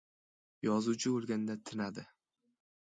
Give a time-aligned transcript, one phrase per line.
[0.69, 2.11] Yozuvchi o'lganda tinadi.